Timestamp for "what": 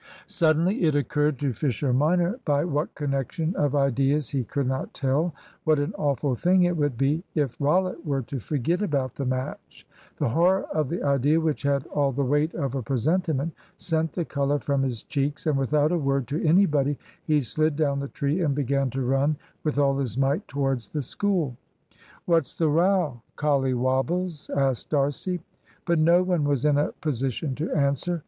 2.65-2.95, 5.63-5.77